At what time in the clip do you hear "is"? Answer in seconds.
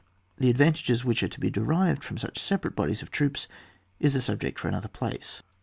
3.99-4.15